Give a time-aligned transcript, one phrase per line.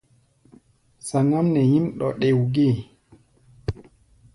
[1.07, 2.75] Zaŋ-ám nɛ nyím ɗo ɗɛ̧́ú̧ gée.